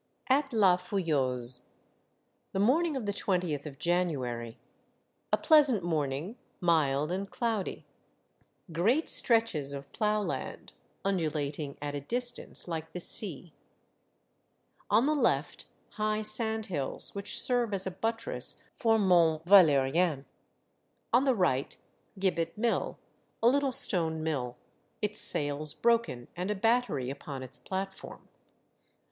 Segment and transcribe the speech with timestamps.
[0.31, 1.67] AT LA FOUILLEUSE.
[2.53, 4.57] The morning of the twentieth of January.
[5.31, 7.85] A pleasant mording, mild and cloudy.
[8.71, 10.71] Great stretches of plou^h laiid,
[11.05, 13.51] undulating at a distance, like the 3?:aL/:
[14.89, 20.25] 'On thf^ left, high sand hills, which serve as a buttress for Mont Valerien.
[21.13, 21.77] On the right,
[22.17, 22.97] Gibet Mill,
[23.43, 24.57] a httle stone mill,
[24.99, 28.27] its sails broken and a battery upon its platform.